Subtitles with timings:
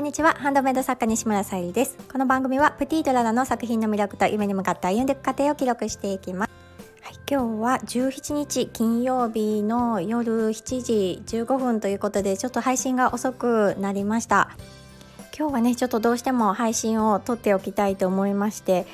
[0.00, 0.32] こんにちは。
[0.32, 1.98] ハンドメイド作家西村さゆりです。
[2.10, 6.50] この番組はプティドラナの作品の魅力と夢に向かって歩んでいく過程を記録していきます。
[7.02, 14.56] はい、今日は17日金曜日の夜7時15分ということでちょっと配信が遅くなりました。
[15.38, 18.86] 今日はねちょっとどうしても配信を撮っておきたいと思いまして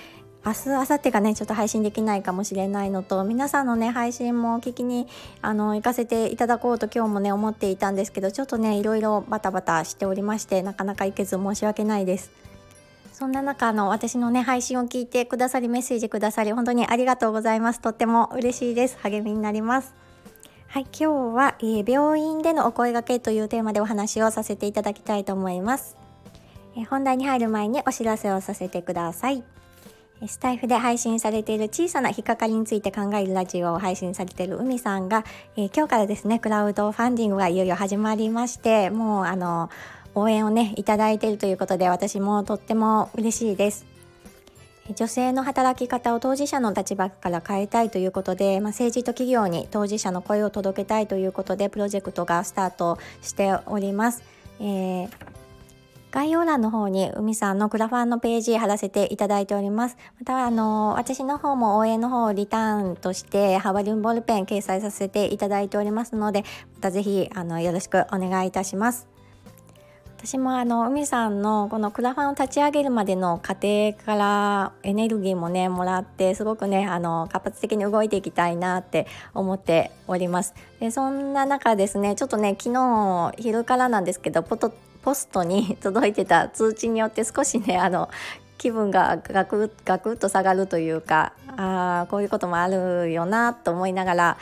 [0.47, 5.09] 明日明後日がねちょっと配信できないかもしれないのと皆さんのね配信も聞きに
[5.43, 12.31] あの行かせていただこうと今日もね思っていたんですけどちょっとねいろいろバタバタしておりましてなかなか行けず申し訳ないです。
[13.13, 17.81] そんな中の私のね配信を聞いてくださりメッセージくださり本当にありがとうございます。
[17.81, 18.99] とっても嬉しいです。
[19.03, 19.95] 励みになります。
[20.69, 25.97] はい今日は、えー、病院でのお声がけというテーマでお話をさせていただきたいと思います、
[26.77, 29.43] えー、本題に入る前にお知らせをさせてください。
[30.27, 35.25] スタイフで配信されている小さな引っかかりについて考えるラジオを配信されている海さんが、
[35.57, 39.69] えー、今日からですねクラウドファンディングがいよいよ始まりましてもうあの
[40.15, 43.85] 応援をねいただいているということで私もとっても嬉しいです
[44.95, 54.23] 女性の働き方を当事者の立場から変えたいということで、まあ、政治と企業に当事者の声を届けたいということでプロジェクトがスタートしております。
[54.61, 55.11] えー
[56.17, 59.99] 概要欄の方に海さんのクラファンのページ貼らせていただいております。
[60.19, 69.07] またあの私の方も応援の方をリターンとしてハワリンボールペン掲載させていただいておりますのでまたぜひあのよろしくお願いいたします。
[70.17, 84.73] 私もあの海さんのこのクラファンを立ち上げるまでの過程からエネルギーもねもらってすごくねあの活発的に動いていきたいなって思っておりますでそんな中ですねちょっとね昨日昼からなんですけどポト
[85.07, 88.11] ポストに届いてた通知によって少しね あの
[88.59, 94.37] 気分がガクガクッと下がるというかあこういうこともあるよなと思いながら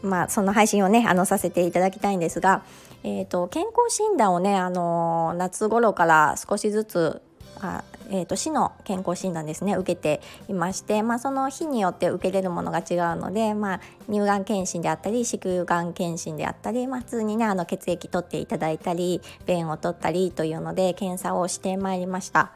[0.00, 2.62] まあその配信をねあのさせていただきたいんですが、
[3.04, 7.20] えーと、健康診断をねあの夏頃から少しずつ
[7.60, 22.52] あえーと、市の健康診断ですね受けていまして、まあ、その日によって受けれるものが違うので、まあ、乳がん検診であったり子宮がん検診であったり、まあ、普通にねあの血液取っていただいたり便を取ったりというので検査をしてまいりました。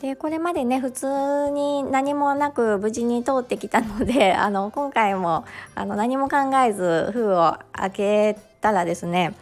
[0.00, 6.36] でこれまでね普通に何もなく無事に通ってきたので あの今回もあの何も考
[6.66, 9.34] えず封を開けたらですね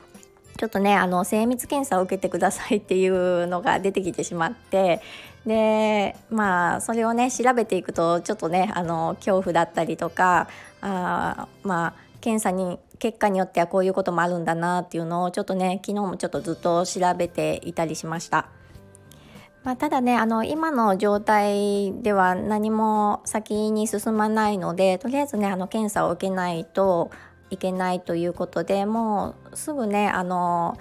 [0.56, 5.00] ちょっとねあの精密検査を受けてくださいっていうのが出てきてしまって
[5.46, 10.48] でまあそれをね調べていくとちょっとねあの恐怖だったりとか
[10.80, 18.48] あまあ検査に結果によってはこういうこともあるんだなっていうのをちょっとね昨日もちょっとずっと調べていたりしました。
[19.64, 27.10] まあ、ただねあの今の状態では何も先に進まないのでとりあえずねあの検査を受けないと
[27.54, 30.78] いけないということでもうすぐねあの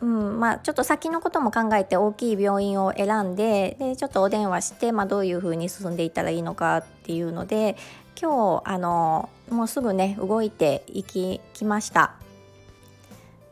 [0.00, 7.76] うんまあ、ちょっと先のことも考えて大きい病院を選んででちょっとお電話して、まあ、どういうふうに進んでいったらいいのかっていうので
[8.18, 12.14] 今日あのもうすぐね動いていききました。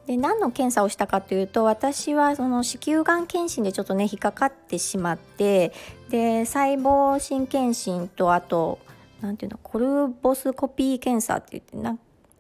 [0.06, 5.74] で何の検査をしたかというと私はその子宮がん検診でちょっとね引っかかってしまって
[6.08, 8.78] で細胞診検診とあと
[9.20, 11.98] 何ていうのコルボスコピー検査って言ってな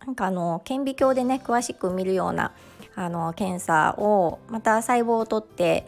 [0.08, 2.52] なんかあの顕微鏡でね詳しく見るような
[2.94, 5.84] あの検査をまた細胞を取って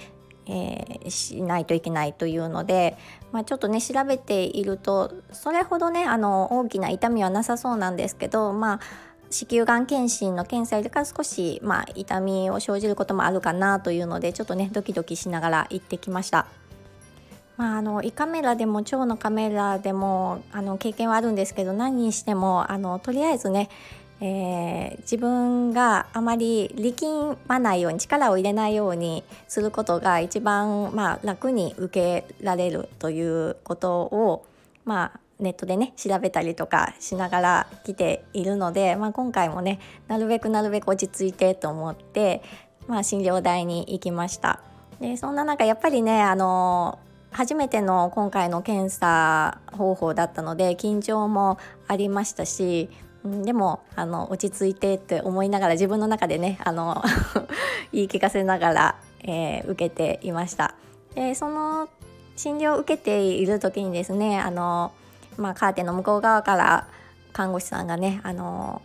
[0.53, 2.97] えー、しないといけないというので、
[3.31, 8.81] まあ、ちょっとね調べているとそれほどねあの大きな痛みはなさそうなんですけどまあ
[9.31, 16.47] 子宮がん検診の検査よりか少し、まあ、痛みを生じることもあるかなというのでちょっとねドキドキしながら行ってきました。
[17.61, 23.69] まあ、あの胃カメラでも腸のカメラでもあの経験はあるんですけど何にしてもあのとりあえずね
[24.23, 34.47] えー、自分があまり力まないように力を入れないようにすることが一番、まあ、楽に受けられるということを、
[34.85, 42.43] まあ、ネットでね調べたりとかしながら来ているので、まあ、今回もねなるべくなるべく落ち着いてと思って、
[42.87, 44.61] まあ、診療台に行きました。
[45.01, 46.99] でそんな中やっぱりねあの
[47.31, 51.59] 初めての今回の検査方法だったので緊張も
[51.89, 52.91] ありましたし
[53.25, 57.03] うんでもあの落ち着いてって思いながら自分の中でねあの
[57.93, 60.75] 言い聞かせながら、えー、受けていました。
[61.15, 61.89] でその
[62.37, 64.93] 診療を受けている時にですねあの、
[65.37, 66.89] まあ、カーテンの向こう側から
[67.33, 68.81] 看護師さんがねあの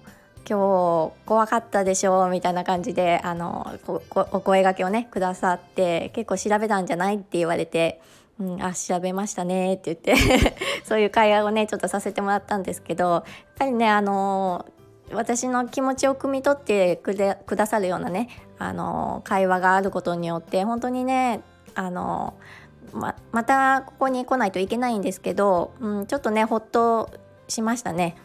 [0.47, 8.01] 今日怖かったでしょうみたいな感じであのお声がけをねくださって結構調べたんじゃないって言われて
[8.39, 13.23] うん、あ調べましたねって言って そういう会話をねちょっとさせてもらったんですけどやっ
[13.57, 14.65] ぱりねあの
[15.13, 21.41] 私の気持ちを汲み取ってくれくださるようなねあの会話があることによって本当にね
[21.75, 22.33] あの
[22.91, 27.09] ままたここに来ないといけないんですけど、うん、ちょっとねほっと
[27.47, 28.15] しましたね。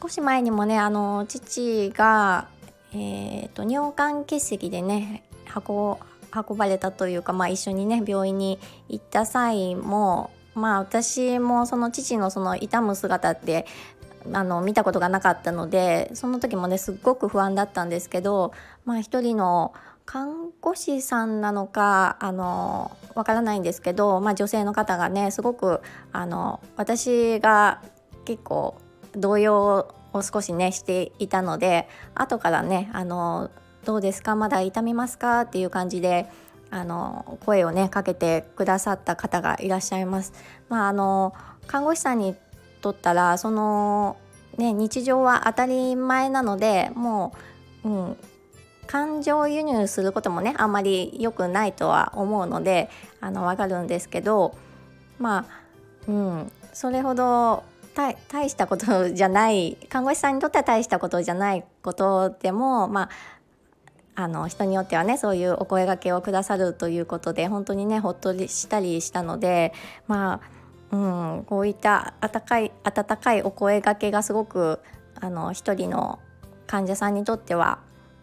[0.00, 2.48] 少し前にもねあの父が、
[2.92, 5.24] えーと、尿管結石でね
[5.54, 5.98] 運
[6.34, 13.66] 運ばれたというか、まあ、一緒にね病院に行った際もまあ私もその父のその痛む姿って
[14.32, 18.52] あの見たことがなかったのでその時もねすっごく不安だったんですけど
[18.84, 19.72] まあ一人の
[20.04, 25.80] 看護師さんなのかあのわからないんですけど、まあ、女性の方がねすごく
[26.12, 27.80] あの私が
[28.24, 28.76] 結構
[29.12, 33.50] 動揺を少しねしていたので後からねあの
[33.84, 34.36] 「どうですか？
[34.36, 36.30] まだ痛みますか?」っていう感じで
[36.70, 40.32] あの声をねかけてくださった方がいらっしゃいます。
[40.68, 41.34] まあ、あの
[41.66, 42.36] 看護師さんに
[42.80, 44.16] とったらその、
[44.56, 47.32] ね、日常は当たり前なのでも
[47.84, 48.16] う、うん、
[48.86, 52.90] 感情輸入することもねあんまり良くないとは思うので
[53.20, 54.54] あの分かるんですけど
[55.18, 57.62] まあ、うん、それほど
[57.94, 63.08] 大したことじゃない看護師さんにとっては大したことじゃないことでもまあ
[64.14, 69.72] あの人によってはねそういうお声がけをくださるということで本当にねほっとしたりしたので
[70.06, 70.60] まあ
[70.92, 74.80] うん、こういった温かい温かいお声がけがすごく
[75.14, 76.18] あの一人の
[76.66, 77.78] 患者さんにとっては、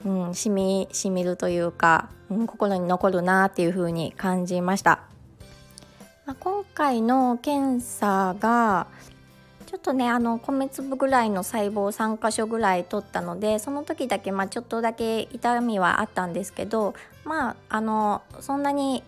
[0.05, 5.01] うん、しみしみるというか、うん、心に残るなっていうふうに感じました。
[6.25, 8.87] ま、今回の検査が
[9.67, 19.03] ちょっとねあの米粒ぐらいの細胞3箇所ぐらい取ったのでその時だけ、まあ、ちょっとだけ痛みはあったんですけどまああのそんなに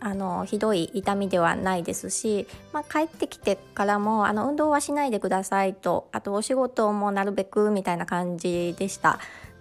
[0.00, 9.18] あのひどい痛みではないですし、まあ、帰ってきてからもあの運動はしないでくださいとあとお仕事もなるべくみたいな感じでした。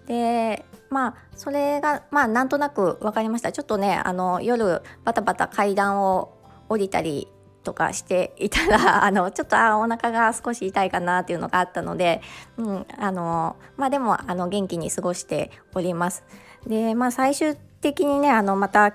[0.07, 6.33] でまあそれがまあなんとなく分かりましたちょっとねあの夜バタバタ階段を
[6.68, 7.27] 降りたり
[7.69, 12.21] とかしていたら あのちょっとあお腹が少し痛いかなっていうのがあったので、
[12.57, 16.24] うんあのまあ、でもあの元気に過ごしております。
[16.66, 18.94] でまあ最終的にねあのまた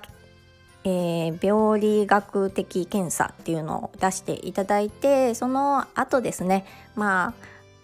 [0.87, 6.63] えー、病理学的検査っていうのを出していただいてその後ですね
[6.93, 7.33] ま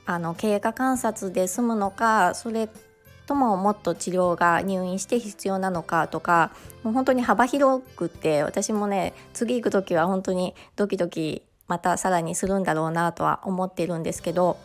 [0.06, 2.70] ああの経過観察で済むのかそれ
[3.32, 6.52] とももっと治療が入院して必要なのかとか
[6.84, 14.58] もう本当に幅広くって私もね次行く時は本当にドキドキまたさらにするんだろうなとは思ってるんですけど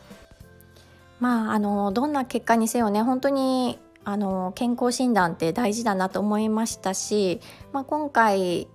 [1.20, 7.40] まああのどんな結果にせよね本当にあの健康診断って大事だなと思いましたし、
[7.72, 8.66] まあ、今回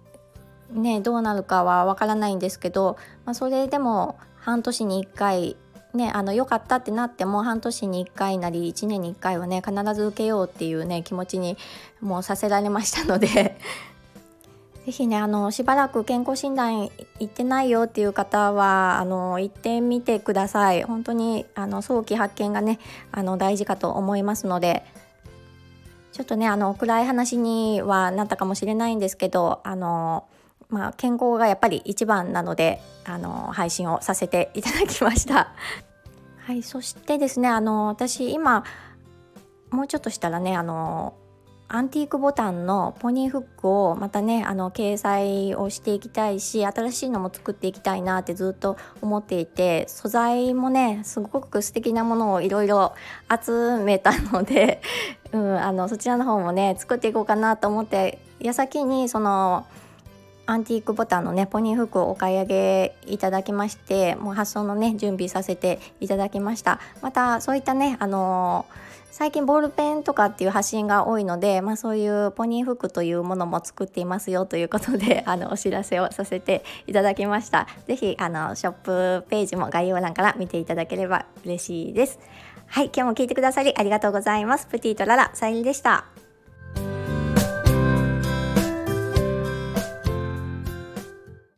[0.71, 2.95] ねどうなるかはわからないんですけど、
[3.25, 5.57] まあ、それでも半年に1回
[5.93, 11.57] ね、あの良かったってなっても半年に1回なり1年に1回はね必ず受けようっていうね気持ちに
[11.99, 13.57] もうさせられましたので。
[14.83, 16.89] 是非ねあのしばらく健康診断行
[17.25, 20.81] ってないよっていう方はあの行ってみてください。
[20.83, 22.79] 本当にあの早期発見がね
[23.11, 24.83] あの大事かと思いますので。
[26.11, 30.25] ちょっとねあの暗い話にはなったかもしれないんですけどあの
[30.71, 35.51] まあ、健康がやっぱり一番なのであの配信をさせていただきました。
[36.39, 38.63] はい、そしてですねあの私今
[39.69, 41.13] もうちょっとしたらねあの
[41.73, 52.93] アンティークボタンのポニーフックをまたねあの掲載をしていきたいし新しいのも作っていきたいなってずっと思っていて素材もねすごく素敵なものをいろいろ
[53.29, 54.81] 集めたので
[55.31, 59.65] うん、あのそちらの方もね作っていこうかなと思って矢先にその
[60.51, 68.75] アンティークボタンのねポニーフックをお買い上げいただきましてもう発送のね準備させていただきましたまたそういったねあのー、
[69.11, 82.19] 最近ボールペンとかっていう発信が多いので、まあ、そういうポニーフックというものも作っていますよということで あのお知らせをさせていただきました是非あのショップページも概要欄から見ていただければ嬉しいです
[82.67, 84.65] はい、今日も聞いてくださりありがとうございます。
[84.65, 86.20] プティとララ、さゆりでした。